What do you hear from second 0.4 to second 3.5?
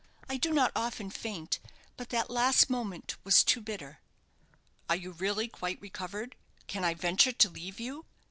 not often faint; but that last moment was